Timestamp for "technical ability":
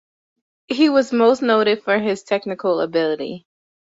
2.23-3.45